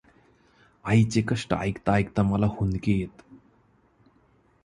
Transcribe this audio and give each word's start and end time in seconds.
आईचे 0.85 1.21
कष्ट 1.27 1.53
ऐकता 1.53 1.93
ऐकता 1.93 2.23
मला 2.23 2.45
हुंदके 2.45 2.91
येत. 2.91 3.21